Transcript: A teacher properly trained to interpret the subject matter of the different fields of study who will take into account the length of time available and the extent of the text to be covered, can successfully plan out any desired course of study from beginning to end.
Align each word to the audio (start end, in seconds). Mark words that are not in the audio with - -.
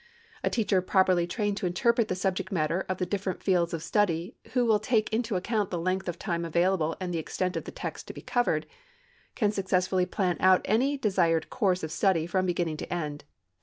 A 0.43 0.49
teacher 0.49 0.81
properly 0.81 1.27
trained 1.27 1.57
to 1.57 1.67
interpret 1.67 2.07
the 2.07 2.15
subject 2.15 2.51
matter 2.51 2.87
of 2.89 2.97
the 2.97 3.05
different 3.05 3.43
fields 3.43 3.71
of 3.71 3.83
study 3.83 4.35
who 4.53 4.65
will 4.65 4.79
take 4.79 5.13
into 5.13 5.35
account 5.35 5.69
the 5.69 5.77
length 5.77 6.09
of 6.09 6.17
time 6.17 6.43
available 6.43 6.97
and 6.99 7.13
the 7.13 7.19
extent 7.19 7.55
of 7.55 7.65
the 7.65 7.71
text 7.71 8.07
to 8.07 8.13
be 8.13 8.21
covered, 8.23 8.65
can 9.35 9.51
successfully 9.51 10.07
plan 10.07 10.37
out 10.39 10.61
any 10.65 10.97
desired 10.97 11.51
course 11.51 11.83
of 11.83 11.91
study 11.91 12.25
from 12.25 12.47
beginning 12.47 12.77
to 12.77 12.91
end. 12.91 13.25